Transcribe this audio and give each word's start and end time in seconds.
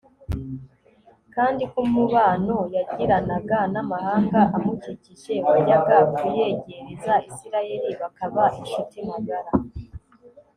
kandi 1.35 1.61
ko 1.71 1.77
umubano 1.87 2.55
yagiranaga 2.75 3.59
n'amahanga 3.73 4.39
amukikije 4.55 5.33
wajyaga 5.47 5.97
kuyegereza 6.15 7.13
isirayeli 7.29 7.89
bakaba 8.01 8.43
incuti 8.59 8.97
magara 9.09 9.51